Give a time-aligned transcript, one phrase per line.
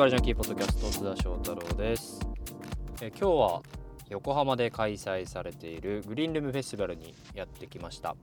[0.00, 2.20] バルジャンキーポッドキャスト津田翔太郎です
[3.02, 3.62] え今日は
[4.08, 8.16] 横浜で開催されているグリーンルームフェスティバルにやってきました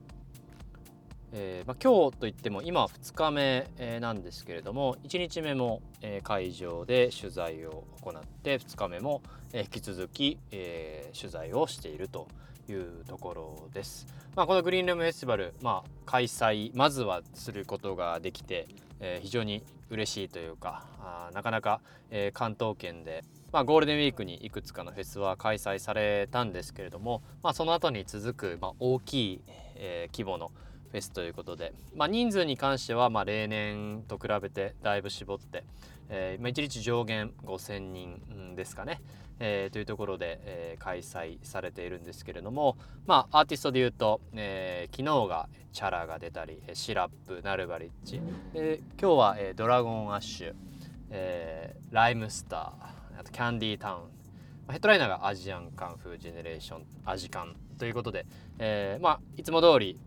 [1.32, 9.22] えーまあ、今日といっても今2日目、え、なんですけれども1日目も、え、会場で取材を行って2日目も、
[9.52, 12.26] え、引き続き、え、取材をしていると
[12.68, 14.08] いうところです。
[14.34, 18.66] まあ、このグリーンルームフェスティバル、まあ、開催まずはすることができて、
[19.00, 21.80] えー、非常に嬉しいというかあなかなか、
[22.10, 29.42] えー、関東圏で、まあ、ゴールデンウィークにいくつかのフェスは開催されたんですけれども、まあ、その後に続く、まあ、大きい、
[29.76, 30.50] えー、規模の
[30.90, 35.64] フェスということで、まあ、人数に関してはまあ例年と比べてだいぶ絞って、
[36.10, 39.00] えー、1日上限5,000人ですかね、
[39.40, 42.76] えー、というところで、えー、開催されているんですけれども、
[43.06, 48.20] まあ、アーティストでいうと、えー、昨日がチャラが出たりシラップナルバリッジ、
[48.54, 50.54] えー、今日は、えー、ドラゴンアッシュ、
[51.10, 54.18] えー、ライムスターあとキャンディータウン。
[54.70, 58.26] ヘッドライナーがアジアンカンフージェネレーションアジカンということで、
[58.58, 59.98] えー、まあいつも通り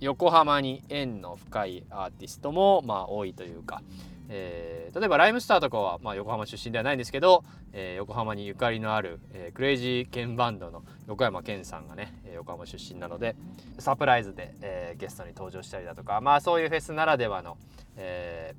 [0.00, 3.80] 横浜に縁の深いアーティストもまあ多いというか、
[4.28, 13.36] えー、例えばライムスターとかは、まあ、横浜出身ではないんですけど、えー、横浜にゆかりのある、えー、クレイジーケンバンドの横山健さんがねえ横浜出身なので
[13.78, 17.56] サプライズで、えー、ゲストに登場したりだとかまあそういうフェスならではの、
[17.96, 18.54] え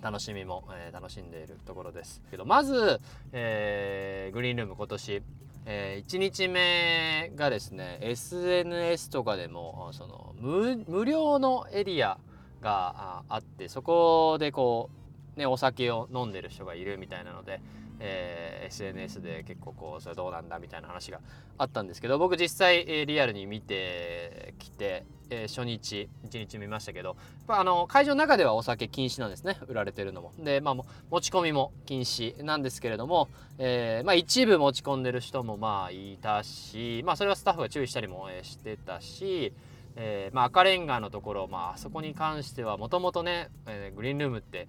[0.00, 3.00] ー、楽しみも、えー、楽しんでいるところですけどまず、
[3.32, 5.22] えー、グリーンルーム今年
[5.64, 12.18] えー、1日目がですね SNS とかでもその無料のエリア
[12.62, 14.88] があってそこでこ
[15.36, 17.60] う、ね、お酒を飲んでる人がいるみたいなので、
[18.00, 21.20] えー、SNS で結構こうそれどうなんだみたいな話が
[21.58, 27.16] あったんですけど僕実際、え、リアルに見てきて、え、初日1日見ましたけど
[27.48, 30.32] あの会場の中ではお酒禁止なんですね売られてるのも。
[30.38, 30.84] で、まあ、持
[31.20, 33.28] ち込みも禁止なんですけれども、
[33.58, 39.52] えーまあ、一部持ち込んでる人もまあいたし、まあ、それはスタッフが注意したりもしてたし
[39.96, 44.68] えーまあ、赤レンガのところ、まあ、そこに関してはもともとね、えー、グリーンルームって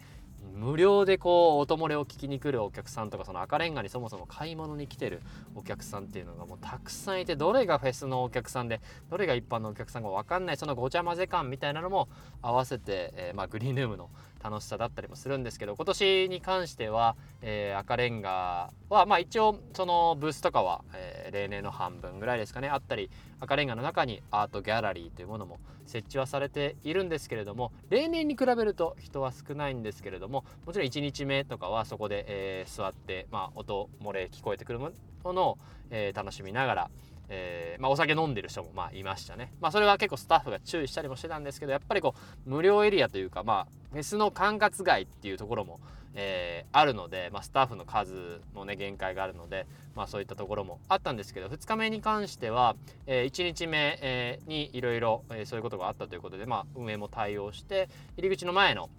[0.54, 5.22] 無料でこう音漏れを聞きに来るお客さんとかその赤レンガにそもそも買い物に来てる
[5.56, 12.08] お客さんっていうのがもうたくさんいてどれがフェスのお客さんでどれが一般のお客さんか分かんないそのごちゃ混ぜ感みたいなのも
[12.42, 14.10] 合わせて、えー、まあ、グリーンルームの
[14.44, 22.68] 楽しさだったりもするんですけど今年に関しては、えー、赤レンガは、まあ、一応そのブースとかは、えー、例年の半分ぐらいですかね。
[22.68, 23.10] あったり
[23.40, 34.92] 赤レンガの中にアートギャラリーというものも設置はされているんですけれども例年に比べると人は少ないんですけれどももちろん1日目とかはそこで、えー、座って、まあ、音漏れ聞こえてくるも
[35.26, 35.58] のを、
[35.90, 36.90] えー、楽しみながら
[37.34, 39.52] えー、まあ、お酒飲んでる人もまあいましたね。
[39.60, 42.14] まあ、それは結構スタッフが注意したりもしてたんですけどやっぱりこ
[42.46, 45.80] う無料エリアというか、まあ、フェスの管轄外っていうところも、
[46.14, 52.76] えー、あるので、まあ、スタッフの数もね限界があるので、まあ、そういったところもあったんですけど2日目に関しては、
[53.08, 58.90] えー、1日目、えー、にいろいろそういうことがあったということで、まあ、運営も対応して入り口の前の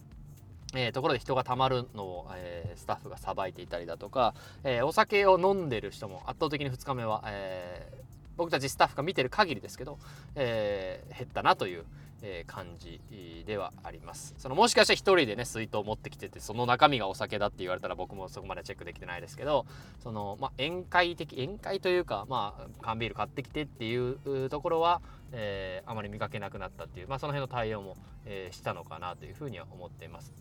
[0.76, 4.34] えー、ところで人がたまるのを、えー、スタッフがさばいていたりだとか、
[4.64, 7.88] えー、お酒を飲んでる人も圧倒的に2日目は、え
[8.36, 9.98] 僕たちスタッフが見てる限りですけど、
[10.34, 11.84] えー、減ったなという、
[12.22, 13.00] えー、感じ
[13.46, 19.66] ではありますそのもしかしたら1人でね水筒を持ってきててその中身がお酒だって言われたら僕もそこまでチェックできてないですけど
[20.02, 25.00] その、まあ、宴会的宴会というか、まあ、缶ビール買ってきてっていうところは、
[25.32, 27.96] えー、あまり見かけなくなったっていう、まあ、その辺の対応も、
[28.26, 30.32] え、したのかなというふうには思っています。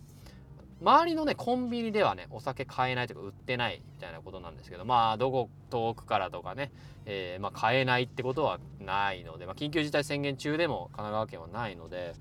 [0.82, 6.72] 周りのねコンビニではねお酒買えないとか売ってないみたいなことなんですけどまあどこ遠くからとかね、
[7.06, 12.14] えー、まあ、買えないってことはないので、まあ、緊急事態宣言中でも神奈川県はないので、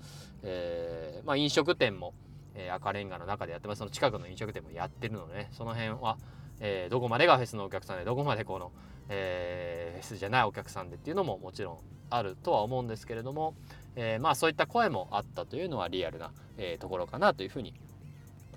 [0.43, 2.13] えー、まあ、飲食店も、
[2.55, 3.79] えー、赤レンガの中でやってます。
[3.79, 6.17] その近くの飲食店もやってるので、ね、その辺は、
[6.59, 8.71] えどこまでがフェスのお客さんでどこまでこの、
[9.09, 11.77] えフェスじゃないお客さんでっていうのももちろん
[12.09, 13.55] あるとは思うんですけれども、
[13.95, 17.73] えまあそういった声もあったというのはリアルな、えところかなというふうに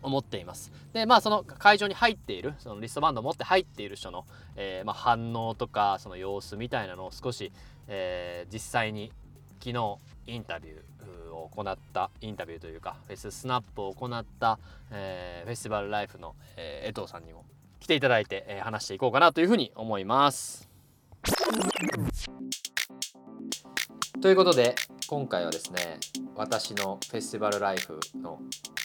[0.06, 0.70] 思っています。
[0.92, 4.24] でまあその会場に入っているそのリストバンドを持って入っている人の、
[4.54, 7.52] えー、まあ、反応とかその様子みたいなのを少し、
[7.88, 9.12] えー、実際に
[9.58, 9.98] 昨日
[10.28, 14.60] インタビューを行ったインタビューというかフェススナップを行った、
[14.92, 17.44] えー、フェスティバルライフの、え江藤さんにも
[17.80, 20.68] 来ていただいて、え話していこうかなというふうに思います。
[24.22, 24.74] ということで
[25.08, 25.98] 今回はですね
[26.34, 28.40] 私のフェスティバルライフの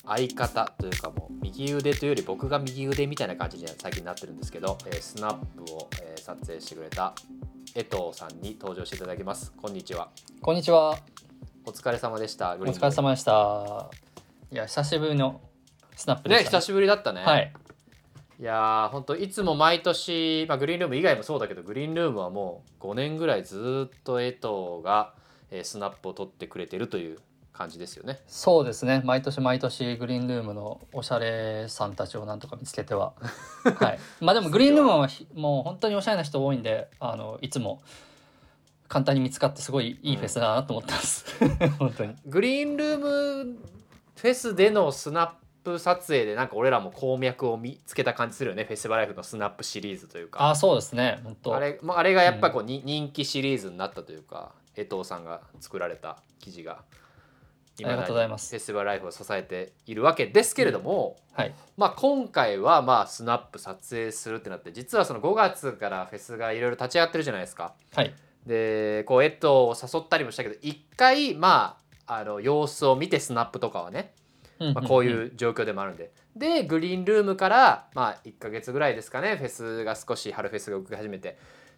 [0.06, 7.16] 相方というかもう右腕というより僕が右腕みたいな感じに最近なってるんですけど、えー、スナップを、えー、撮影してくれた
[7.74, 9.52] 江藤さんに登場していただきます。
[9.54, 10.10] こんにちは。
[10.42, 11.00] こんにちは。
[11.66, 13.90] お疲れ様でしたお疲れ様でした。
[14.52, 15.42] いや久しぶりの
[15.96, 17.52] スナップでねした、久しぶりだったね、はい。
[18.40, 25.14] いやー本当いつも毎年、まあ、グリーンルーム以外もそうだけどグリーンルームはもう5年ぐらいずっと江藤が、
[25.52, 27.20] えースナップを取ってくれてるという
[27.54, 28.20] 感じですよね。
[28.28, 29.02] そうですね。
[29.06, 33.14] 毎年毎年グリーンルームのおしゃれさんたちをなんとか見つけては。
[33.80, 34.00] はい。
[34.20, 37.82] まあでもグリーンルームはひもう本当におしゃれな人多いんであのいつも
[38.88, 41.26] 簡単に見つかってすごいいいフェスだなと思ってます、
[41.80, 42.16] 本当に。
[42.26, 43.58] グリーンルーム
[44.18, 45.32] フェスでのスナッ
[45.64, 48.66] プ撮影でなんか俺らも鉱脈を見つけた感じするよね。
[48.66, 50.50] フェスティバルライフのスナップシリーズというか。
[50.50, 51.22] あそうですね。
[51.24, 51.56] 本当。
[51.56, 56.84] あれまああれがやっぱこう、に人気シリーズになったというか江藤さんが作られた記事が
[57.86, 58.50] ありがとうございます。
[58.50, 61.54] フェスティバルライフを支えているわけですけれども、はい。
[61.78, 67.74] まあ、今回はまあスナップ撮影するってなって実はその5月からフェスがいろいろ立ち上がってるじゃないですか。
[67.96, 68.14] はい。
[68.46, 74.14] でこう江藤を誘ったりもしたけど一回まああの様子を見てスナップとかはね、
[74.60, 76.12] まあ、こういう状況でもあるんで。
[76.36, 81.38] でグリーンルームからまあ1ヶ月ぐらいですかねフェスが少し春フェスが動き始めて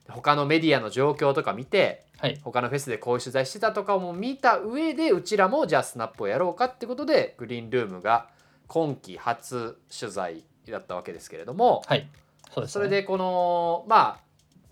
[0.10, 2.40] 他のメディアの状況とか見てはい。
[2.42, 8.30] 他のフェスでこういう取材してたとかも見た上でうちらもじゃあスナップをやろうかってことでグリーンルームが
[8.68, 12.08] 今季初取材だったわけですけれどもはい。
[12.54, 14.24] そね、それでこのまあ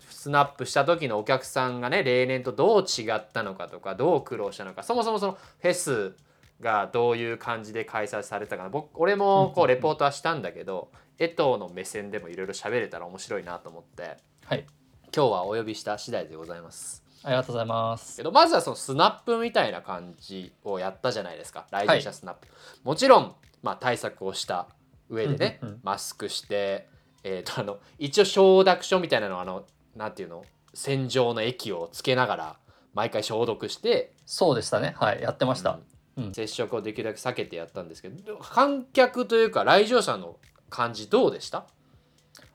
[0.08, 6.14] スナップした時のお客さんがね例年とどう違ったのかとかどう苦労したのかそもそもそのフェス
[6.60, 14.16] がどういう感じで開催されたかな僕俺もこうレポートはしたんだけど江藤の目線でもいろいろ喋れたら面白いなと思って。
[14.46, 14.64] はい
[15.14, 17.02] 今日はお呼びした次第でございます。
[17.22, 18.16] ありがとうございます。
[18.16, 21.66] けどまずはそのスナップみたいな感じをやったじゃないですか。
[21.70, 22.48] 来場者スナップ、
[22.82, 24.68] もちろん、まあ、対策をした
[25.10, 25.80] 上でね、うんうんうん。
[25.82, 26.88] マスクして、
[27.24, 30.46] えー、とあの一応承諾書みたいなのをあのなんていうの？
[30.72, 32.56] 洗浄の液をつけながら
[32.94, 34.94] 毎回消毒してそうでしたね。
[34.96, 35.20] はい。
[35.20, 35.78] やってました、
[36.16, 36.32] うん。
[36.32, 40.38] 接触をできるだけ避けてやったんですけど観客というか来場者の
[40.70, 41.66] 感じどうでした？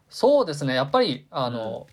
[0.09, 0.73] そうですね。
[0.73, 1.85] やっぱりあの、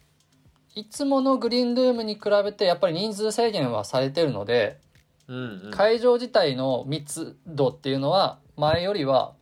[0.75, 4.81] いつものグリーンルームに比べてやっぱり人数制限はされてるので、
[5.29, 5.37] うん
[5.67, 5.71] うん。
[5.71, 9.35] 会場自体の密度っていうのは前よりは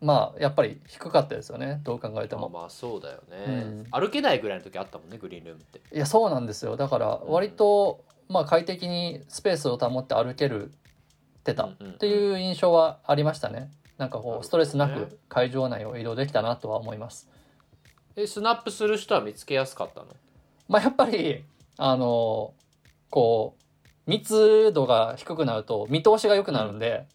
[0.00, 1.80] まあやっぱり低かったですよね。
[1.84, 2.48] どう考えてまあも。
[2.50, 3.86] まあそうだよね、うん。
[3.90, 5.80] 歩けないぐらいの時あったもんねグリーンルームって。
[5.94, 6.76] いやそうなんですよ。
[6.76, 10.72] だから割と、まあ、快適にスペースを保って歩ける
[11.44, 11.64] てた。
[11.64, 13.70] っていう印象はありましたね。
[13.98, 17.28] なんかこうストレスなく会場内を移動できたなとは思います。
[18.16, 20.06] えスナップする人は見つけやすかったの？
[20.68, 21.44] まあやっぱり
[21.76, 22.54] あの
[23.10, 23.56] こ
[24.06, 27.06] う密度が低くなると見通しが良くなるんで、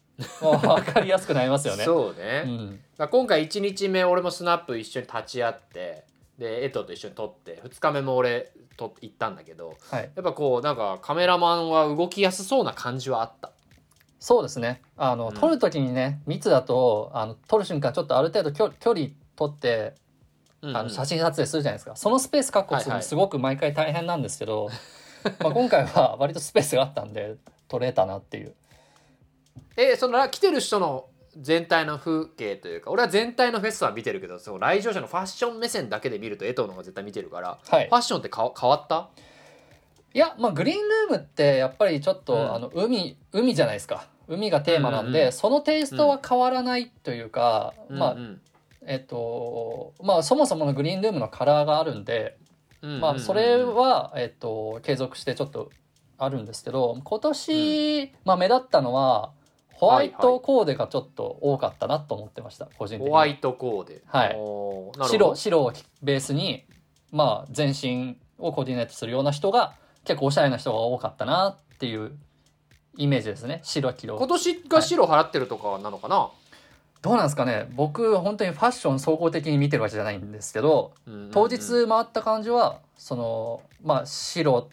[0.42, 1.84] まあ分かりやすくなりますよね。
[1.84, 6.04] そうね、うん、まあ今回1日目俺もスナップ一緒に立ち会って
[6.38, 13.52] で江藤と一緒に撮って2日目も俺と行ったんだけどはい、やっぱこうなんかカメラマンは動きやすそうな感じはあった。
[14.18, 14.82] そうですね。
[14.98, 15.34] あの、うん。
[15.34, 19.94] 撮る時にね密だとあの撮る瞬間ちょっとある程度距距離取って
[20.62, 23.04] あの写真撮影するじゃないですか、そのスペース確保するはいはい。
[23.04, 24.68] のすごく毎回大変なんですけど、
[25.40, 27.36] まあ今回は割とスペースがあったんで
[27.68, 28.54] 撮れたなっていう。
[29.76, 31.06] えその来てる人の
[31.38, 37.88] 全体の風景というか俺は全体のフェスは見てるけどその来場者のファッション目線だけで見ると江藤の方が絶対見てるからはい。
[37.88, 39.08] ファッションってか変わった？
[40.12, 42.54] いやまあグリーンルームってやっぱりちょっと、うん。
[42.54, 44.08] あの海海じゃないですか。
[44.26, 48.40] 海がテーマなんで、うんうんそのテイストは変わらないというか、まあうんうん
[48.86, 52.38] えっとまあそもそものグリーンルームのカラーがあるんで、
[52.82, 53.00] うんうんうん。
[53.00, 55.70] まあそれは、えっと、継続してちょっと
[56.18, 59.32] あるんですけど今年、まあ目立ったのは
[59.72, 63.08] ホワイトコーデがちょっと多かったなと思ってました個人的に。
[63.08, 64.02] ホワイトコーデ。
[64.06, 64.36] はい。
[65.08, 65.34] 白ど。
[65.34, 65.72] 白を
[66.02, 66.64] ベースに
[67.10, 72.12] まあ全身をコーディネートするような人が結構おしゃれな人が多かったなっていう
[72.96, 73.60] イメージですね。
[73.62, 76.28] 白黄今色年が白払ってるとかなのかな、
[77.02, 77.66] どうなんですかね。
[77.74, 81.30] 僕本当にファッション総合的に見てるわけじゃないんですけどうんうんうん。
[81.30, 84.68] 当日回った感じはそのまあ白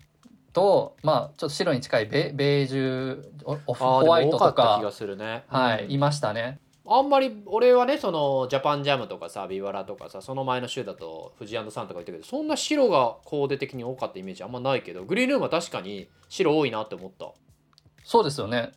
[0.52, 3.24] とまあちょっと白に近いベベージュ
[3.66, 4.82] ホワイトとか
[5.16, 5.44] ね。
[5.48, 5.92] はい、うん。
[5.92, 6.60] いましたね。
[6.90, 17.32] あんまり俺はねそのジャパンジャムとかさビワラとかさその前の週だと富士サンとか言ったけどそんな白がコーデ的に多かったイメージあんまないけどグリーンルームは確かに白多いなって思った。
[18.06, 18.72] そうですよね。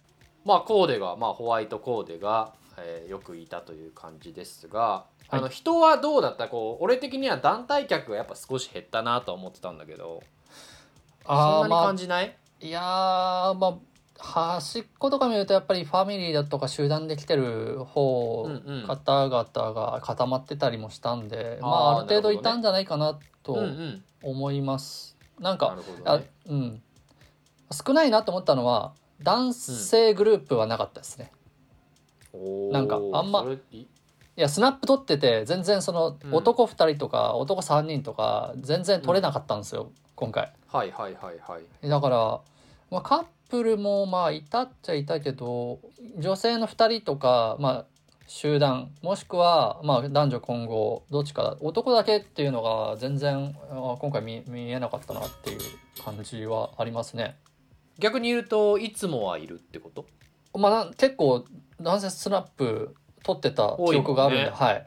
[0.44, 6.48] まあコーデがまあホワイトコーデが、えーよくいたという感じですが、あの人はどうだった？
[6.48, 10.22] こう俺的には団体客がやっぱ少し減ったなとは思ってたんだけど
[11.26, 13.74] そんなに感じない、いやーまあ
[14.22, 25.16] 端っことか見るとやっぱりファミリーだとか集団で来てる方、うんうん方々が固まってたりもしたんであーまあある程度いたんじゃないかなとうんうん思います。
[25.38, 26.82] なんなかるほどあねうん。
[27.72, 31.30] 少ないなと思ったのは男性グループはなかったですね。
[31.32, 31.39] おー
[32.72, 33.86] なんかあんまいい。
[34.36, 36.34] やスナップ撮ってて全然そのうん。
[36.34, 40.52] 男2人とか男3人とか全然撮れなかったんですよ、今回。
[40.68, 41.88] はいはいはいはい。
[41.88, 42.40] だから、
[42.90, 45.80] まあ、カップルもまあいたっちゃいたけど
[46.18, 47.84] 女性の2人とか、まあ、
[48.28, 55.58] 集団もしくはまあ男女混合どっちか男だけっていうのが全然あ今回見見えなかったなっていう
[56.02, 57.36] 感じはありますね。
[57.98, 60.06] 逆に言うといつもはいるってこと？
[60.56, 61.44] まあ、な結構
[61.80, 64.74] 男性スナップ撮ってた記憶があるんで、ねはい。
[64.74, 64.82] だ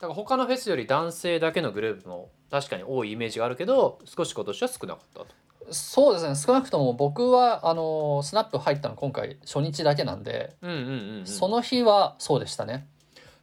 [0.00, 5.26] から他のフェスより男性だけのグループも確かに多いイメージがあるけど少し今年は少なかったと。
[5.70, 6.36] そうですね。
[6.36, 12.86] 少なくとも僕はあのスナップ入ったの今回初日だけなんで、うんうんうん、うん、その日はそうでしたね。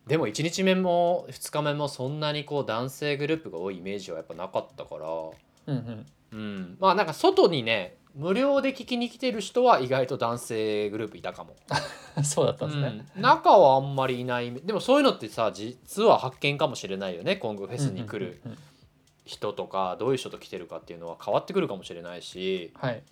[0.07, 5.07] でも1日目も2日目もそんなにこう男性グループが多いイメージはやっぱなかったから。
[5.67, 6.05] うんうん。
[6.31, 6.77] うん。
[6.79, 11.56] まあなんか外にね無料で聞きに来てる人は意外と男性グループいたかも、
[12.24, 13.06] そうだったんですね。
[13.15, 13.22] うん。
[13.22, 14.53] 中はあんまりいない。
[14.53, 17.38] でもそういうのってさ実は発見かもしれないよね。
[17.38, 18.41] 今後フェスに来る
[19.25, 22.74] 人とかどういう人と来てるかっていうのは変わってくるかもしれないし。
[22.75, 23.03] はい。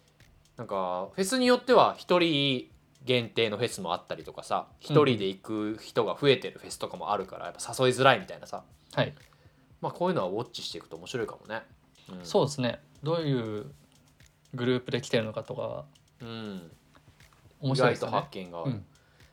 [0.58, 2.70] なんかフェスによっては1人
[3.06, 8.64] 限定のフェスもあったりとかさ1人で行く人が増えてるフェスとかもあるからやっぱ誘いづらいみたいなさ。
[8.94, 9.14] はい。
[9.80, 11.62] まあこういうのはウォッチしていくと面白いかもね。
[12.12, 12.82] うん、そうですね。
[13.02, 13.72] どういう
[14.54, 15.86] グループで来てるのかとか。
[16.22, 16.72] うん、
[17.62, 18.18] 面意外と白いですよね。
[18.18, 18.72] 発見がある。
[18.72, 18.86] うん。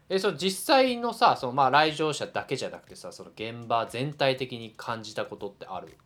[0.09, 5.97] えその実際のさそのまあ来場者だけじゃなくてさその現場全体的に感じたことってある？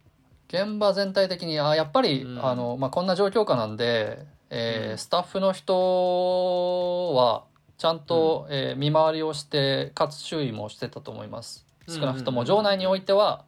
[0.48, 2.44] 現場全体的にあやっぱり、うん。
[2.44, 4.98] あのまあ、こんな状況下なんで、えーうん。
[4.98, 7.44] スタッフの人は
[7.78, 11.66] ちゃんと、えー見回りをしてかつ注意もしてたと思います。
[11.88, 13.44] 少なくとも場内においては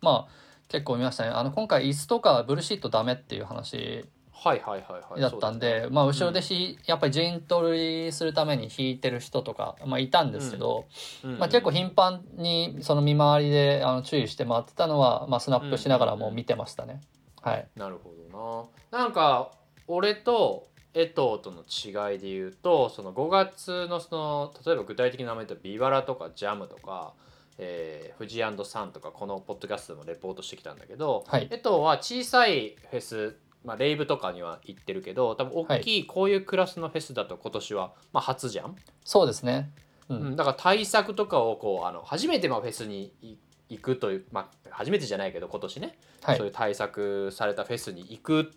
[0.00, 0.32] まあ
[0.68, 1.30] 結構見ましたね。
[1.30, 4.04] あの今回椅子とかブルーシートダメっていう話
[4.46, 5.20] はいはいはいはい。
[5.20, 10.84] だったんで、そうまあ後ろでひ、やっぱり陣取りするために引いてる人とか、まあ、いたんですけど、
[11.24, 17.00] だねまあ、結構頻繁にその見回りであの注意して回ってたのは、まあ、スナップしながらも見てましたね。
[17.42, 19.02] はい、なるほどな。
[19.02, 19.50] なんか
[19.88, 27.14] 俺と江藤との違いで言うとその5月のその例えば具体的な名前とビバラとかジャムとか、
[27.58, 31.48] えー、富士サンとかこのポッドキャストでもレポートしてきたんだけど、はい。
[31.50, 33.36] 江藤は小さいフェス、
[33.66, 39.70] まあ、レイブとかには行ってるけど多分大きいこういうクラスのフェスだと今年は、まあ、初じゃん、そうですね。
[40.08, 40.28] ううん。
[40.30, 43.36] ん、だから対策とかをこうあの初めてまあフェスにい
[43.68, 46.36] 行くという、まあ、初めてじゃないけど今年ね、はい。
[46.36, 48.52] そういう対策されたフェスに行く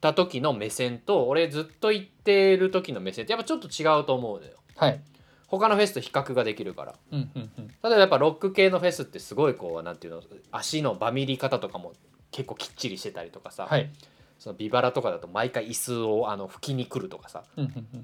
[0.00, 4.52] た時の目線と俺ずっと行ってる時の目線ってやっぱちょっと違うと思うのよ。
[4.76, 5.00] はい。
[5.46, 6.94] 他のフェスと比較ができるから。
[7.12, 7.68] うんうんうん。
[7.68, 11.92] 例えばやっぱロック系のフェスってすごいこうなんていうの足のバミり方とかも
[12.30, 13.90] 結構きっちりしてたりとかさ、はい。
[14.38, 17.44] そのビバラとかだと毎回椅子をあの拭きに来るとかさ。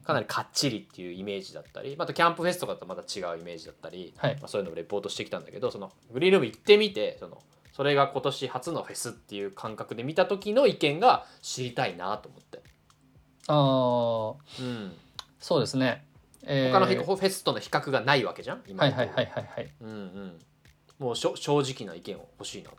[0.04, 1.96] かなりかっちりっていうイメージだったり。
[1.96, 4.36] またキャンプフェスとかだとまた違うイメージだったり、はい。
[4.36, 12.62] まあ、そういうのをレポートしてきたんだけどそのグリーンルーム行ってみてそのそれが今年初のフェスっていう感覚で見た時の意見が知りたいなと思って、
[13.48, 14.92] ああ、うん、
[15.40, 16.04] そうですね。
[16.44, 16.72] えー。
[16.72, 19.70] 他のフェスとの比較がないわけじゃん今はいはいはいはいはい。
[19.80, 20.38] うんうん、
[20.98, 22.76] もうしょ正直な意見を欲しいなと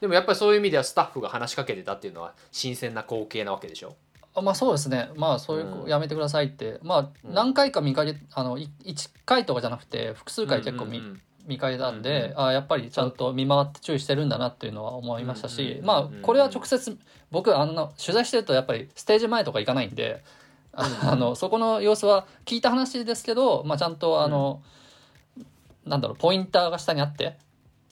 [0.00, 3.96] でもやっぱりそういう意味ではスタッフが話しかけてたっていうのは新鮮な光景なわけでしょ？
[4.36, 5.10] あまあそうですね。
[5.16, 5.88] まあそういう、うん。
[5.88, 6.78] やめてくださいって。
[6.82, 7.34] まあうん。
[7.34, 16.98] 何回か見かけ、あの、い1回とかじゃなくて、複数回結構見,、うんうん見かけたんで、うんうんあやっぱりちゃんと見回って注意してるんだなっていうのは思いましたし、うんうんまあこれは直接
[17.30, 20.24] 僕あの取材してるとやっぱりステージ前とか行かないんで、
[20.72, 24.62] あうん あのそこの様子は聞いた話ですけど、まあ、ちゃんとあの、
[25.84, 27.36] なんだろうポインターが下にあって、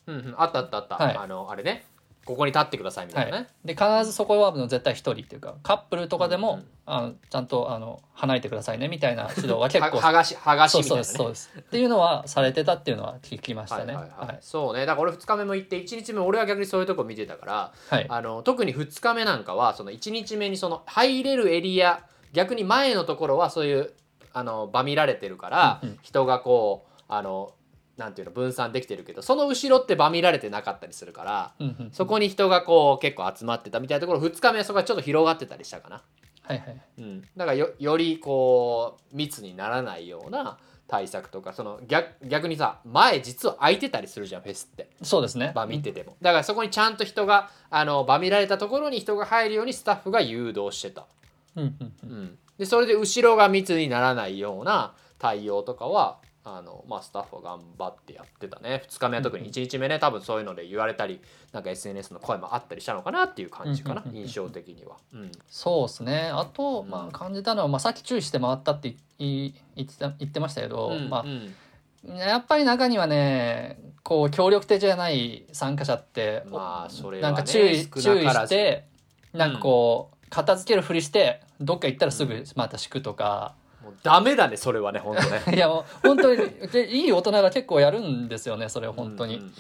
[0.07, 1.17] うんうん、あったあったあった、はい。
[1.17, 1.85] あのあれね
[2.25, 9.99] ここに立ってくださいみたいなね、で必ずそこは絶対一人っていうかカップルとかでも、うんうんあのちゃんとあの離れてくださいねみたいな指導は結構。
[9.99, 11.05] は剥がし剥がしそうみたいうなね。
[11.05, 11.51] そですそうです。
[11.61, 13.95] っていうのはされてたっていうのは聞きましたね。
[13.95, 14.27] はいはいはい。
[14.27, 14.39] はい。
[14.41, 14.85] そうね。
[14.85, 18.07] だから俺2日目も行って1日目俺は逆にそういうとこ見てたからはい。
[18.09, 23.93] あの特に2日目なんかはその1日目にその入れるエリア逆に前のところはそういう
[24.33, 25.99] あの場見られてるから、うんうん。
[26.03, 27.55] 人がこうあの
[28.03, 36.03] なんていうの分散できてるけどその後ろって場見られてなかったりするからうんうんそこに人がこう結構集まってたみたいなところ2日目はそこがちょっと広がってたりしたかな。
[36.43, 36.81] はいはい。
[36.99, 44.91] うん、だからよよりこう密にならないような対策とかその逆逆にさ前実は空いてたりするじゃんフェスって。
[45.03, 45.53] そうですね。
[45.55, 46.17] 場見てても。
[46.21, 51.07] だからそこにちゃんと人があの場見られたところに人が入るようにスタッフが誘導してた、
[51.55, 52.11] うんうんうん。
[52.11, 58.83] うん、でそれで後ろが密にならないような対応とかはあの、まあ、スタッフは頑張ってやってたね。
[58.89, 61.21] 2日目は特に1日目ね多分そういうので言われたり
[61.53, 64.97] なんか SNS の声もあったりしたのかなっていう感じかな印象的には。
[65.15, 65.33] うん。
[65.49, 66.31] そうですね。
[66.33, 66.91] あと、うん。
[66.91, 71.29] まあ、感じたのは、まあ、さっき注意して回ったって言い言ってた言ってましたけど、まあうん。
[71.29, 71.55] うん
[72.05, 78.85] やっぱり中にはねこう協力的じゃない参加者って、まあそれはねなんか注意少注意して
[79.33, 83.55] なんかこう、片付けるふりしてどっか行ったらすぐまた敷くとか、
[84.03, 85.43] ダメだねそれはね本当ね。
[85.57, 89.53] いやもう本当にでいい大人が結構やるんですよねそれ本当に、うんうんうん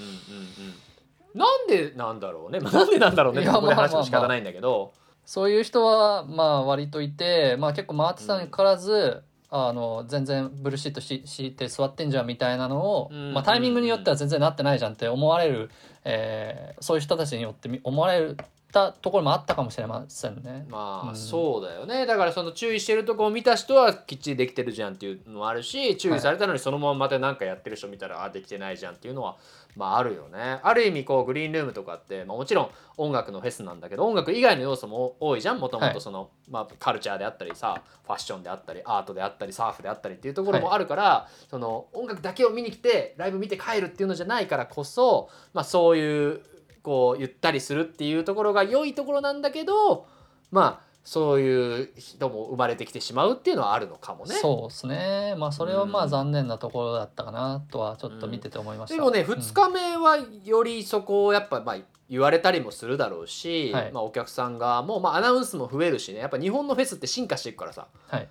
[1.34, 4.92] なんでなんだろうね、まあ、なんでなんだろうねここで話も仕方ないんだけど、
[5.24, 15.70] そういう人はまあ割といて、まあ、結構回ってたにからず、あの全然ブルシットしして座ってんじゃんみたいなのを、うんまあ、タイミングによっては全然なってないじゃんって思われる、
[16.04, 18.34] えーそういう人たちによってみ思われ
[18.72, 20.66] たところもあったかもしれませんね。
[20.68, 21.16] まあ、うん。
[21.16, 22.06] そうだよね。
[22.06, 29.36] だからその注意してるとこを見た人はきっちりできてるじゃんっていうのもあるし注意されたのにそのまままた何かやってる人見たらあできてないじゃんっていうのは
[29.76, 30.60] まああるよね。
[30.62, 35.60] ある意味こうグリーンルームとかって、まあ、もちろん音楽のフェスなんだけど音楽以外の要素も多いじゃん。
[35.60, 35.94] もともはい。
[35.94, 46.40] とその、まあ、カルチャーであったりさファッションであったりアートであったりサーフであったりっていうところもあるから、その音楽だけを見に来てライブ見て帰るっていうのじゃないからこそ、まあ、そういう
[46.82, 50.06] こうゆったりするっていうところが良いところなんだけど
[50.50, 54.36] まあそういう人も生まれてきてしまうっていうのはあるのかもね。
[54.36, 55.34] そうですね。
[55.36, 56.04] まあそれはまうん。
[56.04, 61.76] あ残念なところだったかなとはちょっと見てて思いました、でもねうん2日目はよりそこをやっぱまあ
[62.08, 63.92] 言われたりもするだろうし、はい。
[63.92, 66.20] まあ、お客さんがもうまあアナウンスも増えるしね。
[66.20, 67.88] やっぱ日本のフェスって進化していくからさ。
[68.06, 68.28] はい。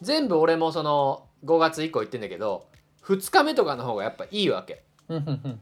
[0.00, 2.68] 全部俺もその5月以降言ってんだけど
[3.04, 4.74] 2日目とかの方がやっぱいいわけ。
[4.74, 4.85] うんうんうん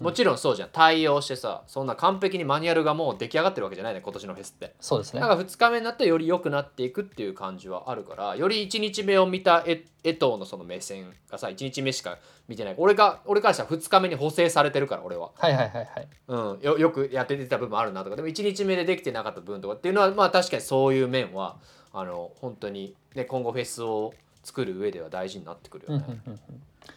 [0.01, 0.69] もちろんそうじゃん。
[0.73, 4.75] 対応してさそんな完璧にマニュアルがもう出来上がってるわけじゃないね今年のフェスって。
[4.81, 5.21] そうですね。
[5.21, 12.75] だから2日目になってより良くなっていくっていう感じはあるからより1日目を見た江江藤のその目線がさ1日目しか見てない。
[12.79, 16.09] 俺が俺からしたら2日目に補正されてるから俺は、はいはいはいはい。
[16.29, 18.17] うん、よよくやってた部分あるなとか。
[18.17, 21.57] でも1日目でできてなかった部分とかっていうのはまあ確かにそういう面は
[21.93, 26.07] あの本当に、ね、今後フェスを作る上では大事になってくるうんよね。
[26.27, 26.41] うんうん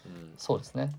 [0.06, 0.22] うん。
[0.22, 0.92] うん、そうですね。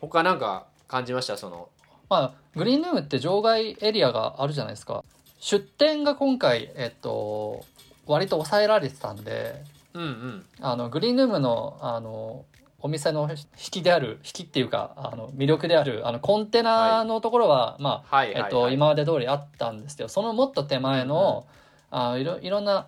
[0.00, 1.36] 他なんか感じました？
[1.36, 1.68] その
[2.08, 5.04] まあグリーンルームって場外エリアがあるじゃないですか。
[5.38, 7.64] 出店が今回えっと
[8.06, 9.62] 割と抑えられてたんで
[9.94, 10.46] うんうん。
[10.60, 12.44] あのグリーンルームのあの
[12.80, 18.26] お店の引きである引きっていうかあの魅力であるあのコンテナのところは、まあはい。
[18.28, 21.46] はいはいえっと、今まで通りあったんですけどそのもっと手前の、
[21.90, 22.86] あいろいろんな、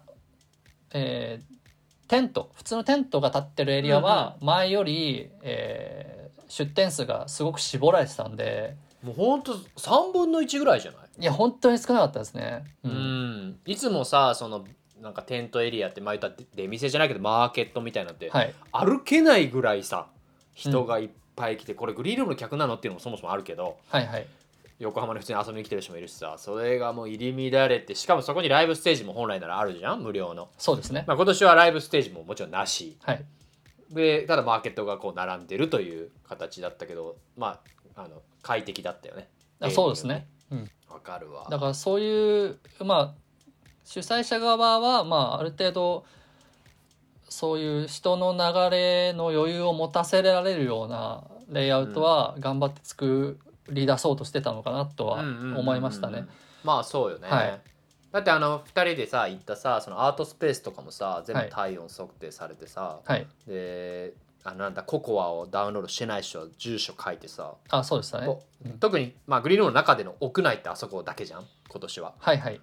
[0.92, 1.58] えー
[2.06, 6.17] テント普通のテントが立ってるエリアは前より、えー
[6.48, 8.76] 出店数がすごく絞られてたんで。
[9.02, 11.00] もうほんと3分の1ぐらいじゃない？
[11.20, 12.64] いや本当に少なかったですね。
[12.82, 13.48] ううん。
[13.50, 14.64] ん、いつもさその
[15.00, 20.08] なんかテントエリアって前言った出店じゃないけどマーケットみたいなのって、はい、歩けないぐらいさ
[20.54, 24.26] 人がいっぱい来て、これグリーンルームの客なのっていうのもそもそもあるけどはいはい。
[24.80, 31.04] 横浜に普通に遊びに来てる人もいるしさそれがもう入り乱れてしかもそこにライブステージも本来ならあるじゃん無料の、そうですね。
[31.06, 32.96] まあ、今年はライブステージももちろんなし。
[33.02, 33.24] はい
[33.90, 37.60] でただマーケットがこう並んでるという形だったけどま
[37.96, 39.28] ああの快適だったよね。
[39.60, 40.26] あそうですね。
[40.50, 40.70] うん。
[40.88, 41.46] わかるわ。
[41.50, 43.14] だからそういうまあ
[43.84, 46.04] 主催者側はまあある程度
[47.28, 53.38] そういう人の流れの余裕を持たせられるようなレイアウトは頑張って作
[53.70, 56.26] り出そうとしてたのかなとは思いましたね。
[56.64, 57.60] まあそうよね、はい
[58.12, 63.26] だってあの2人でさ行ったさそのアートスペースとかもさ全部はい体温測定されてさ、はい。
[63.46, 68.26] であのなんだココアをダウンロードしてない人は住所書いてさ、あそうでしたね。
[68.26, 72.60] こううん特に、まあ、グリーンの中での屋内ってあそこだけじゃん今年ははいはい。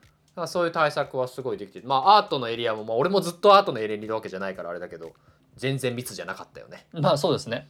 [0.47, 5.13] そういう対策はすごいできててまあアートのエリアも、まあ、俺もずっとアートのエリアにいるわけじゃないからあれだけど
[5.55, 7.69] 全然密じゃなかったよねまあそうですね。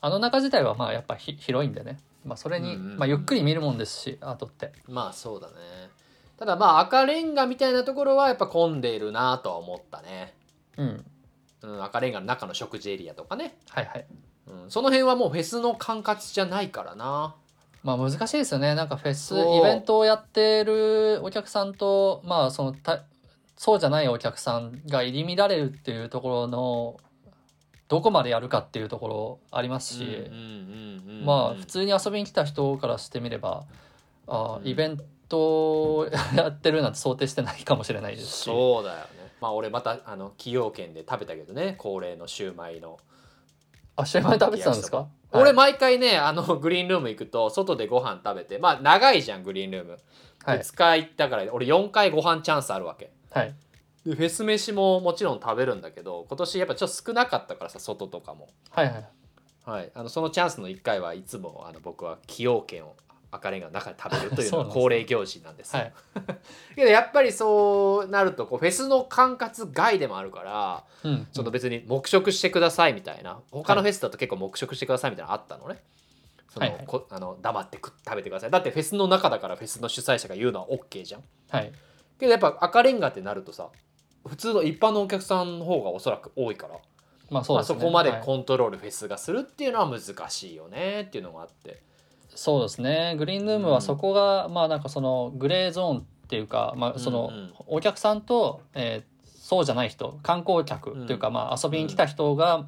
[0.00, 1.98] あの中自体はまあやっぱひ広いんでね。
[2.24, 4.72] まあそれに、まあゆっくり見るもんですしアートって。
[4.86, 5.54] まあそうだね
[6.38, 10.34] ただまあ赤レンガみたいなところはやっぱ混んでいるなとは思ったね、
[10.76, 11.04] うん。
[11.62, 13.56] うん、赤レンガの中の食事エリアとかね。
[13.70, 14.06] はいはい。
[14.48, 17.34] うん、その辺はもうフェスの管轄じゃないからな。
[17.82, 18.74] まあ難しいですよね。
[18.74, 23.04] なんかフェスイベントをやってるお客さんとまあそのた
[23.56, 26.96] そうじゃないお客さんが入り乱れるっていうところの
[27.88, 30.30] どこまでやるかっていうところありますし、
[31.24, 33.64] まあ普通に遊びに来た人からしてみれば
[34.26, 34.68] あうん。
[34.68, 38.44] イベントをやってるなんて想定してないかもしれないですし。
[38.44, 39.06] そうだよね。
[39.40, 41.74] まあ俺またあの崎陽軒で食べたけどね。
[41.78, 42.98] 恒例のシューマイの。
[43.96, 45.08] あシューマイ食べてたんですか？
[45.32, 45.52] 俺はい。
[45.54, 49.98] 毎回ねあのグリーンルーム行くと外でご飯食べてまあ長いじゃんグリーンルーム、
[50.44, 50.58] はい。
[50.60, 53.10] 2日行ったから俺4回ご飯チャンスあるわけ。
[53.30, 53.54] はい。
[54.04, 58.48] でフェス飯ももちろん食べるんだけど今年やっぱちょっと少なかったからさ外とかも。
[58.70, 59.04] はいはい
[59.64, 59.90] はい。
[59.94, 62.94] あのそのチャンスの1回はいつもあの僕は崎陽軒を
[63.36, 65.74] 赤レンガの中で食べるというのが 恒例行事なんです。
[65.76, 65.92] よはい。
[66.76, 71.28] けどやっぱりそうなるとこうフェスの管轄外でもあるからうん。
[71.32, 73.40] その別に黙食してくださいみたいな。
[73.50, 75.82] 他のフェスだと結構黙食してくださいみたいなのあったのね。
[76.48, 76.76] そのはい。
[76.76, 78.50] はいこあの黙ってく食べてください。
[78.50, 81.24] だってフェスの中だからフェスの主催者が言うのは OK じゃん。
[81.50, 81.72] はい。
[82.18, 83.68] けどやっぱ赤レンガってなるとさ
[84.26, 86.74] 普通の一般のお客さんの方がおそらく多いから。
[86.74, 87.80] まあ、まあそうですね。
[87.80, 88.22] そこまではい。
[88.22, 91.82] コントロールフェスがするっていうのは難しいよねっていうのがあって
[92.34, 93.14] そうですね。
[93.18, 97.54] グリーンルームはそこが、まあなんかそのグレーゾーンっていうか、まあ、そのうんうん。
[97.66, 102.66] お客さんと、えーそうじゃない人観光客っていうか、まあ遊びに来た人が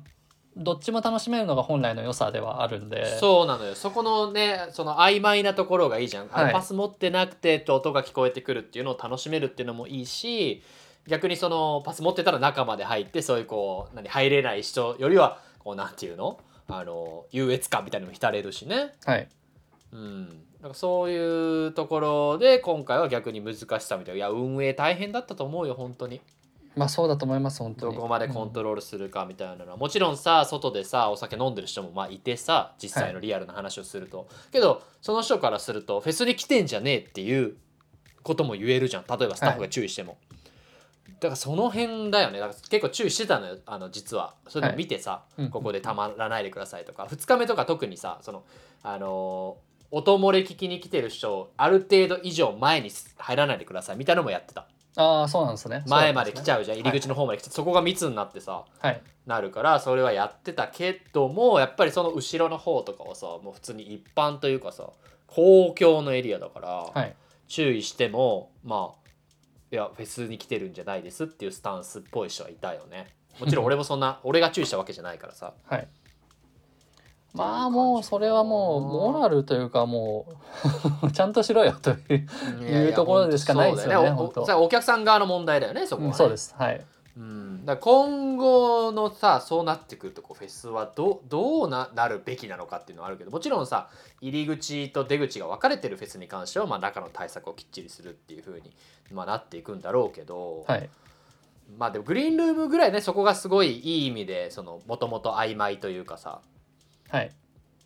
[0.56, 3.18] どっちも楽しめるのが本来の良さではあるんで。
[3.18, 3.74] そうなのよ。
[3.74, 6.52] そこのねその曖昧なところがいいじゃん、あはい。
[6.52, 10.62] パス持ってなくてって音が聞こえてくるっていうのを楽しめるっていうのもいいし
[11.08, 16.38] 逆にそのパス持ってたら中まで入ってそういうこう何入れない人よりはこうなんていうの？
[16.68, 18.94] あの優越感みたいなのも浸れるしね。
[19.04, 19.28] はい
[19.92, 20.44] うん。
[20.60, 24.16] なんかそういうところで今回は逆に難しさみたいな。
[24.16, 26.20] いや運営大変だったと思うよ本当に。
[26.76, 27.94] まあそうだと思います本当に。
[27.94, 37.56] どこまでコントロールするかみたいなのは、もちろんさ外でさお酒飲んでる人もまあいてさ実際のリアルな話をすると、けどその人からするとフェスに来てんじゃねえっていう
[38.22, 39.04] ことも言えるじゃん。
[39.08, 40.18] 例えばスタッフが注意しても、
[41.20, 42.38] だからその辺だよね。
[42.38, 44.34] だから結構注意してたのよあの実は。
[44.48, 45.42] それでも見てさ、い。
[45.42, 45.50] うん。
[45.50, 47.04] ここでたまらないでくださいとか。
[47.04, 48.44] 2日目とか特にさその
[48.82, 53.96] あのー音漏れ聞きに来てる人ある程度以上前に入らないでください。
[53.96, 54.66] みたいなのもやってた。
[54.96, 55.84] ああそうなんですね。
[55.86, 56.78] 前まで来ちゃゃうじゃん。
[56.78, 59.00] 入り口の方まで来て、そこが密になってさはい。
[59.26, 64.88] なるからそれはやってたけどもやっぱりその後ろの方とかはさもう普通に一般というかさ
[65.26, 67.14] 公共のエリアだから、はい。
[67.46, 69.08] 注意してもまあ
[69.70, 73.06] いやフェスに来てるんじゃないですっていうスタンスっぽい人はいたよね。
[73.38, 75.54] もちろん俺もそんな 俺が注意したわけじゃないからさ。
[75.64, 75.88] はい
[77.38, 80.26] まあもうそれはもうモラルというかも
[81.02, 82.26] う ちゃんとしろよという
[82.60, 84.16] いうところでしかないですよねね。
[84.16, 86.10] おお客さん側の問題だよねそこは、ね。
[86.12, 86.54] うんそうです。
[86.58, 86.84] はい。
[87.16, 93.88] うん、だ今後のさそうなってくるとこうフェスはどどうななるべきなのかっていうのはあるけどもちろんさ
[94.20, 98.72] 入り口と出口が分かれてるフェスに関しては、まあ、中の対策をきっちりするっていう風に、
[99.10, 100.88] まあ、なっていくんだろうけど、はい。
[101.76, 104.50] まあでもグリーンルームぐらいねそこがすごいいい意味で
[104.86, 106.40] もともと曖昧というかさ
[107.08, 107.30] はい。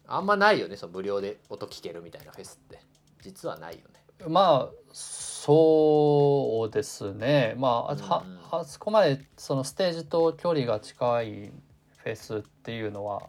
[0.06, 2.80] あんまないよねその無料で音聞けるみたいなフェスって。
[3.22, 4.02] 実はないよね。
[4.28, 7.54] まあそうですね。
[7.56, 8.38] まあ、はうん。
[8.50, 11.52] あそこまでそのステージと距離が近い
[11.98, 13.22] フェスっていうのは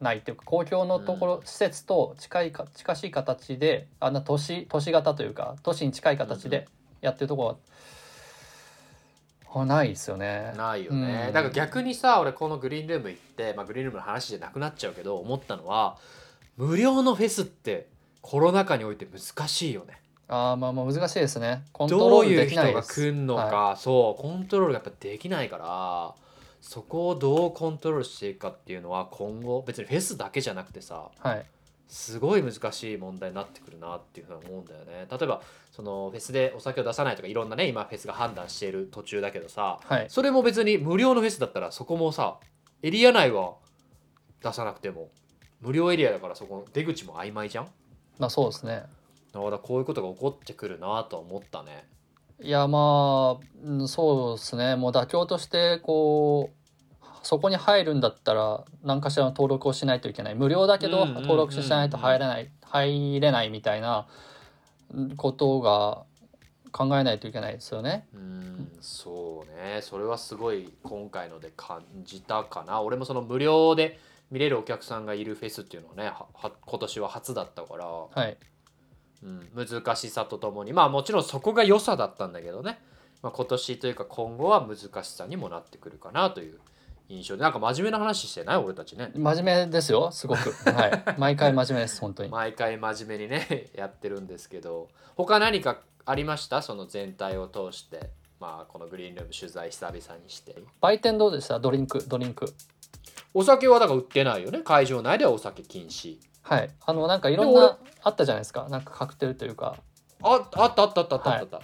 [0.00, 1.46] ないっていうか公共のところ、うん。
[1.46, 6.68] 施設と近いか近しい形であんな都市都市型というか都市に近い形で
[7.00, 7.56] やってるところは、
[9.60, 10.52] あないですよね。
[10.56, 15.96] ないよね、うんだから逆にさ俺このグリーンルーム行って、まあ、グリーンルームの話じゃなくなっちゃうけど思ったのは
[16.56, 17.88] 無料のフェスって
[18.20, 21.64] コロナ禍において難しいよねああまあまあ難しいですね。
[21.72, 22.82] コントロどうールできいう人が。
[22.82, 26.14] 来んのか、はそうコントロールがやっぱできないから
[26.60, 31.44] そこをどうコントロールしていくかっていうのは今後別にフェスだけじゃなくてさはい
[31.94, 35.06] すごい難しい問題になってくるなっていうふうに思うんだよね。
[35.08, 40.06] 例えばそのフェスでお酒を出さないとかいろんなね今フェスが判断している途中だけどさはい。
[40.08, 42.38] それも別に無料のフェスだったらそこもさ
[42.82, 43.54] エリア内は
[44.42, 45.10] 出さなくても
[45.60, 47.68] 無料エリアだからそこの出口も曖昧じゃん？
[48.18, 48.82] まあそうですね。
[49.32, 51.86] だからこういうことが起こってくるなとは思ったね。
[52.42, 54.74] いやまあうんそうですね。
[54.74, 56.63] もう妥協としてこう
[57.24, 60.34] そこに入るんだったら何かしらの登録をしないといけない。
[60.34, 64.06] 無料だけど登録しないと入れない入れないみたいな
[64.92, 66.04] うんことが
[66.70, 68.06] 考えないといけないですよね。
[68.14, 69.80] うんそうね。
[69.80, 72.82] それはすごい今回ので感じたかな。
[72.82, 73.98] 俺もその無料で
[74.30, 78.36] 見れるお客さんがいるフェスっていうのはねはは今年は初だったから、はい。
[79.22, 80.72] うん、難しさとともに。
[80.72, 82.78] まあもちろんそこが良さだったんだけどね、
[83.22, 86.58] まあ、今年というか今後は難しさにもなってくるかなという
[87.16, 88.56] 印象でなんか真面目な話してない？
[88.58, 89.10] 俺たちね。
[89.14, 90.50] 真面目ですよすごく。
[90.70, 91.04] はい。
[91.18, 92.28] 毎回真面目です本当に。
[92.30, 94.88] 毎回真面目にね やってるんですけど。
[95.16, 96.62] 他何かありました？
[96.62, 98.10] その全体を通して。
[98.40, 100.56] まあこのグリーンルーム取材久々にして。
[100.80, 101.58] 売店どうでした？
[101.58, 102.52] ドリンクドリンク。
[103.32, 104.60] お酒はだから売ってないよね？
[104.60, 106.18] 会場内ではお酒禁止。
[106.42, 106.70] はい。
[106.84, 108.68] あのなんかいろんなあったじゃないですか。
[108.68, 109.76] なんかカクテルというか。
[110.22, 111.30] ああったあったあったあったあった。
[111.38, 111.60] あった、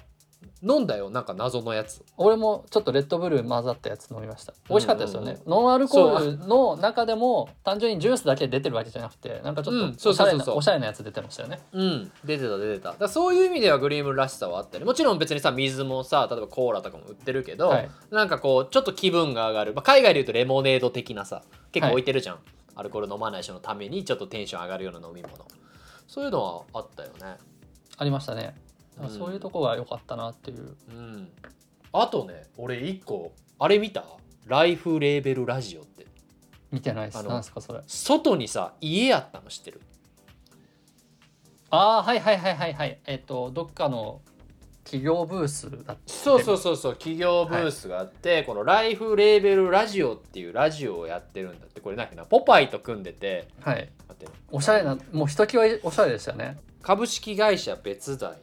[0.62, 2.04] 飲んだよなんか謎のやつ。
[2.16, 4.52] 俺もちょっとレッドブル混ざったやつ飲みました。
[4.68, 9.90] 美味しかったですよね、ノンアルコールの中でも単純にジュースだけ出てるわけじゃなくてなんかちょうん。
[9.90, 10.46] っそうそうそうそう。
[10.46, 11.60] とおしゃれなおしゃれなやつ出てましたよね。
[11.72, 12.12] うん。
[12.24, 12.92] 出てた出てた。
[12.92, 14.84] だそういう意味ではグリーンムらしさはあったり。
[14.84, 17.90] もちろん別にさ水もさ例えばコーラとかも売ってるけど、はい。
[18.10, 21.42] なんかこうちょっと気分が上がる、まあ、海外でいうとレモネード的なさ
[21.72, 22.38] 結構置いてるじゃん、
[22.74, 25.32] アルコール飲まない人のためにちょっとテンション上がるような飲み物。
[26.06, 27.36] そういうのはあったよね。
[27.96, 28.54] ありましたね
[29.00, 31.28] だからそういうとこが良かったなっていう、うん。
[31.92, 34.04] あとね俺一個あれ見た？
[34.46, 36.06] ライフレーベルラジオって。
[36.70, 37.26] 見てないです。
[37.26, 37.80] なんですかそれ。
[37.86, 39.80] 外にさ家あったの知ってる？
[41.70, 43.00] ああはいはいはいはいはい。
[43.06, 44.20] えっ、とどっかの
[44.84, 46.02] 企業ブースだって。
[46.06, 51.80] そうそうそうそう企業ブースがあって、このライフレーベルラジオっていうラジオをやってるんだって。
[51.80, 53.48] これなんかなポパイと組んでて。
[53.60, 53.88] はい。
[54.50, 56.58] おしゃれなもうひときわおしゃれでしたね。
[56.82, 58.36] 株式会社別大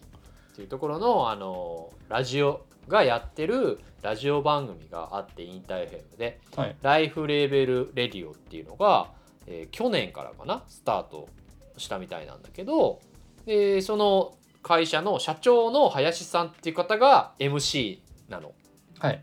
[0.57, 6.75] っていうところのあのラジオがやってるラジオ番組があってインターフェムではい。
[6.81, 9.11] ライフレーベルレディオっていうのが、
[9.45, 11.29] えー去年からかなスタート
[11.77, 12.99] したみたいなんだけど
[13.45, 18.53] でその会社の社長の林さんっていう方が MC なの。
[18.97, 19.21] はい。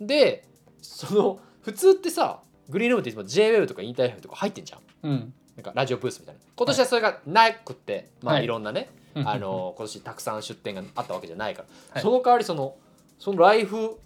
[0.00, 0.48] で
[0.80, 4.80] その普通ってさグリーンルームっていつも JWEB とかインターフェムとか入ってんじゃん。
[5.02, 5.34] うん。
[5.56, 6.40] なんかラジオブースみたいな。
[6.56, 8.44] 今年はそれがなくって、まあはい。
[8.44, 12.02] いろんなね、うん あの今年たくさん出店があったわけじゃないから、はい。
[12.02, 12.76] その代わりその
[13.18, 13.98] そのライフ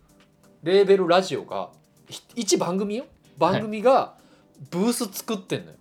[0.62, 1.70] レーベルラジオが
[2.08, 3.04] ひ一番組よ？
[3.38, 4.14] 番組が
[4.70, 5.76] ブース作ってんのよ、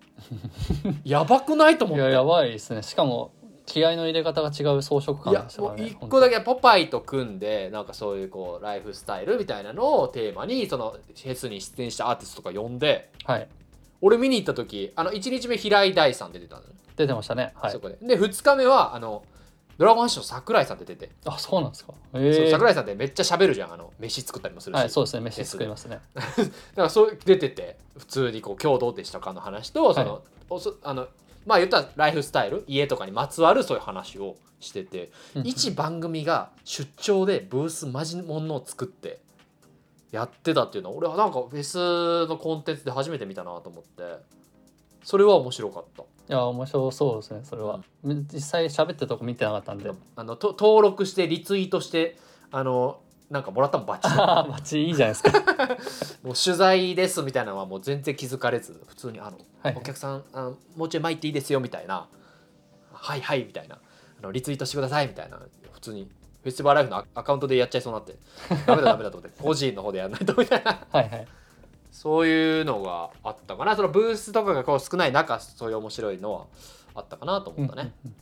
[1.03, 2.01] やばくないと思って。
[2.01, 2.81] いややばいですね。
[2.81, 3.31] しかも
[3.65, 13.11] 気合の入れ方が違う装飾い感でしたからね一個だけポパイと組んでなんかそういうこうライフスタイルみたいなのをテーマにそのフェスに出演したアーティストとか呼んで。
[13.23, 13.47] はい。
[14.01, 16.67] 俺見に行った時あの1日目平井大さん出てたのね、
[17.01, 17.53] 出てましたね。
[17.55, 17.71] はい。
[17.71, 17.97] そこで。
[18.01, 19.23] で2日目はあの
[19.77, 21.93] ドラゴンアッシュの桜井さん出てて、あそうなんですか。
[22.13, 22.51] ええ。
[22.51, 23.73] 桜井さんってめっちゃ喋るじゃん。
[23.73, 25.21] あの飯作ったりもするし、はいそうですね。
[25.21, 25.99] 飯作りますね。
[26.15, 31.07] だからそう出てて普通にこう今日どうでしたかの話とその、おそあの
[31.45, 39.19] まあ言ったらライフスタイル家とかにまつわるそういう話をしててうん一番組が出張でブースマジものを作って
[40.11, 44.03] やってたっていうのは俺はなんかフェスのコンテンツで初めて見たなと思って
[45.03, 46.03] それは面白かった。
[46.31, 49.91] いや面白そうですねそれは、実際喋ってるとこ見てなかったんで。
[50.15, 52.17] あのと登録してリツイートして
[52.51, 54.15] あのなんかもらったもんバッチ。
[54.15, 55.31] バッチリいいじゃないですか。
[56.23, 59.75] もう取材ですみたいなのはもう全然気づかれず普通にあの、はい。
[59.75, 62.07] お客さんあのもうちょい前行っていいですよみたいな。
[62.93, 63.79] はいはいみたいな。
[64.21, 65.37] あのリツイートしてくださいみたいな。
[65.73, 66.09] 普通に
[66.43, 68.17] フェスティバルライフのアアカウントでやっちゃいそうになって。
[68.65, 70.79] ダメだダメだと思って個人の方でやらないとみたいな。
[70.89, 71.27] はいはい
[71.91, 73.75] そういうのがあったかな。
[73.75, 76.45] そのブースとかがこう少ない中そういう面白いのは
[76.95, 78.15] あったかなと思ったね、うんうん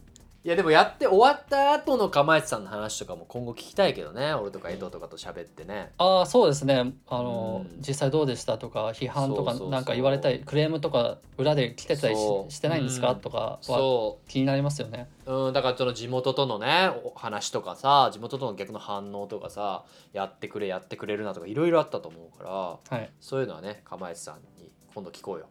[0.50, 4.34] いやでもやって終わった後の釜石さんの話とかも今後聞きたいけどね。
[4.34, 5.92] 俺とか江藤とかと喋ってね。
[6.00, 6.92] ああそうですね。
[7.08, 7.82] あの、うん。
[7.88, 13.20] 実際どうでしたとか批判とかなんか言われたりクレームとか裏で来てたりしてないんですか、うん。
[13.20, 15.08] とかはそ気になりますよね。
[15.28, 22.44] う、うん、だからその地元とのねお話とかさ地元との逆の反応とかさやってくれやってくれるなとかいろいろあったと思うか
[22.90, 23.12] らはい。
[23.20, 25.48] そういうのはね釜石さんに今度聞こうよ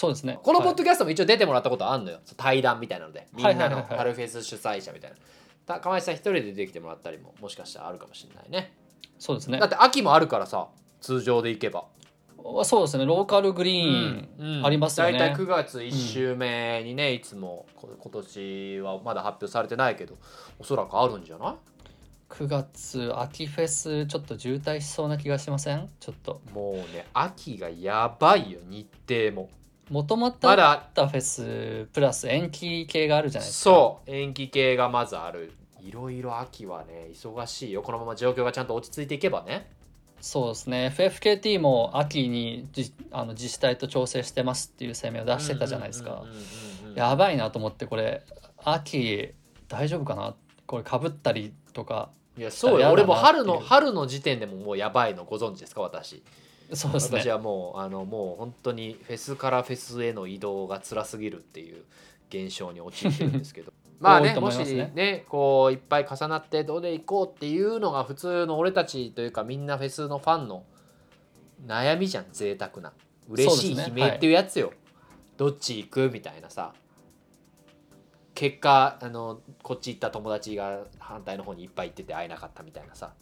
[0.00, 0.38] そうですね。
[0.42, 3.28] このポッはいドキャストも一応出てもらったことあるのよ、対談みたいなので。
[3.34, 3.74] みんなのはいはい。
[3.74, 5.16] はいはい春フェス主催者みたいな。
[5.66, 8.72] た釜石さん一人で出てきてもらったりももしかしたらあるかもしれないね。
[9.18, 9.58] そうですね。
[9.58, 10.68] だって秋もあるからさ
[11.02, 11.84] 通常で行けば。
[12.64, 13.04] そうですね。
[13.04, 20.16] ローカルグリーンありますよね、大体9月1週目にね、いつもこ今年はまだ発表されてないけど
[20.58, 21.54] おそらくあるんじゃない
[22.30, 25.90] ？9月秋フェスちょっと渋滞しそうな気がしません？
[26.00, 26.40] ちょっと。
[26.54, 29.50] もうね秋がやばいよ日程も
[29.90, 33.64] もともとあったフェスプラス延期系があるじゃないですか。
[33.64, 34.10] そう。
[34.10, 35.52] 延期系がまずある。
[35.82, 37.82] いろいろ秋はね忙しいよ。
[37.82, 39.68] このまま状況がちゃんと落ち着いていけばね。
[40.20, 40.94] そうですね。
[40.96, 46.24] FFKT も秋にじあの自治体と調整してますっていう声明を出してたじゃないですか。
[46.94, 48.22] やばいなと思ってこれ
[48.62, 49.32] 秋
[49.68, 50.34] 大丈夫かな？
[50.66, 52.80] これかぶったりとかいやそうよ。
[52.80, 55.80] や俺も春の春の時点でももうやばいのご存知ですか？
[55.80, 56.22] 私
[56.72, 57.20] そうですね。
[57.20, 61.84] 私はもうあのもう本当にフェスからフェスへの移動が辛すぎるっていう
[62.28, 63.72] 現象に陥ってるんですけど。
[63.98, 64.40] まあ多いね。
[64.40, 70.64] もしねねこういっぱい重なってどうで行こうっていうのが普通の俺たちというかみんなフェスのファンの
[71.66, 72.92] 悩みじゃん贅沢な。
[73.28, 74.72] 嬉しい悲鳴っていうやつよ、
[75.36, 76.72] どっち行くみたいなさ。
[78.34, 83.12] 結果あのこっち行った友達が反対の方にいっぱい行ってて会えなかったみたいなさ。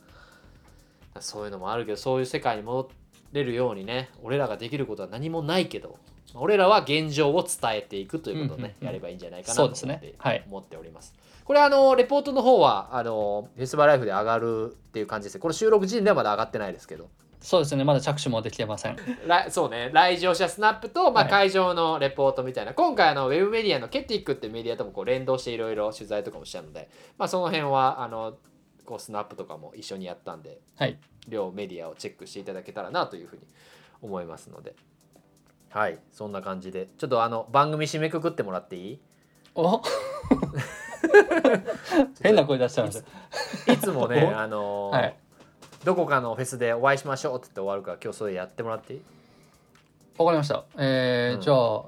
[1.21, 2.91] そういうのもあるけどそういう世界に戻
[3.33, 5.99] れるようにね俺らができることは何もないけど
[6.35, 10.45] 俺らは現状を伝えていくということをね、やればいいんじゃないかなと思って,、はい。
[10.47, 11.15] 思っております。
[11.45, 15.35] これあのレポートの方はあのフェスバルライフで上がるっていう感じです。
[15.37, 17.09] ねこれ収録時点ではまだ上がってないですけど。
[17.41, 17.85] そうですね。
[17.85, 18.97] まだ着手もできてません。
[19.27, 19.91] 来そうね。
[19.93, 21.31] 来場者スナップと、まあ、はい。
[21.31, 28.35] 会場のレポートみたいな、今回あのウェブメディアのケティックってメディアともこう連動していろいろ取材とかもしたので、まあ、その辺はあの
[28.89, 30.99] こうスナップとかも一緒にやったんではい。
[31.29, 33.43] 両メディアをチェックしていただけたらなというふうに
[34.01, 34.75] 思いますので。
[35.71, 36.87] はいそんな感じで。
[36.97, 38.99] ちょっとあの番組締めくくってもらっていい？
[39.55, 39.83] お？
[42.23, 43.03] 変な声出しちゃいまし
[43.67, 43.73] た。
[43.73, 44.39] いつもね お？
[44.39, 45.17] あのーはい。
[45.85, 49.03] どこかのフェスでお会いしましょうって言って終わるから今日それやってもらっていい？
[50.19, 50.65] わかりました。
[50.79, 51.41] えーうん。
[51.43, 51.83] じゃあ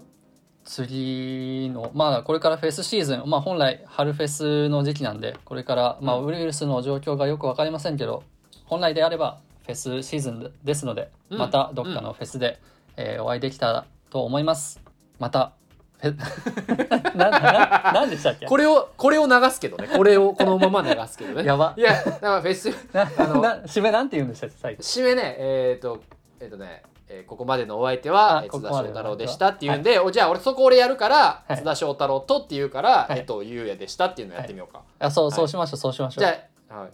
[0.70, 8.22] 次のまあこれからフェスシーズンまあ本来春フェスの時期なんでこれからまあうんウイルスの状況がよくわかりませんけど
[8.66, 12.60] 本来であればフェスシーズンですので、うんまたどっかのフェスで、
[12.96, 14.80] えーお会いできたらと思います。
[15.18, 15.52] また
[15.98, 16.16] フェ
[17.18, 18.46] なななんでしたっけ？
[18.46, 24.56] これをこれを流すけどねこれをこのまま流すけどねやばいやだからフェスなあのな締めなんて言うんでしたっけ？
[24.56, 24.82] 最後？
[24.82, 26.00] 締めねえっ、と
[26.40, 31.56] えっ、とねえーここまでのお相手は津田翔太郎でしたっていうんで、おじゃあ俺そこ俺やるから、はい。
[31.56, 33.18] 津田翔太郎とって言うから、はい。
[33.18, 35.32] えっとゆうやでしたっていうのやってみようか、あそうはい。
[35.34, 36.24] そうしましょうそうしましょう。
[36.24, 36.90] じゃあ、はい、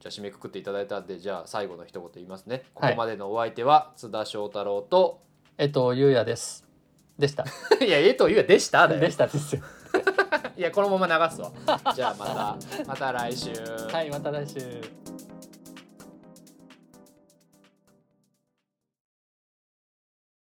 [0.00, 2.62] じゃあ締めくくっていただいたんでじゃあ最後の一言言いますね。
[2.74, 2.94] こはい。
[2.94, 5.20] こまでのお相手は津田翔太郎と、
[5.58, 6.64] えっとゆうやです。
[7.18, 7.44] でした。
[7.84, 9.62] い、やえとゆうやでしたでしたですよ。
[10.56, 11.50] いやこのまま流すわ。
[11.94, 13.50] じゃあまたまた来週。
[13.92, 14.80] はいまた来週。